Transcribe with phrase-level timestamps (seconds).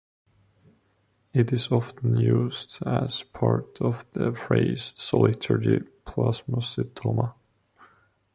[1.31, 7.35] It is often used as part of the phrase "solitary plasmacytoma".